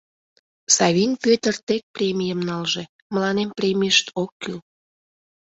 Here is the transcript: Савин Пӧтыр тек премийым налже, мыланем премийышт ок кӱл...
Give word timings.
Савин 0.75 1.11
Пӧтыр 1.23 1.55
тек 1.67 1.83
премийым 1.95 2.41
налже, 2.49 2.83
мыланем 3.13 3.49
премийышт 3.57 4.07
ок 4.21 4.31
кӱл... 4.41 4.57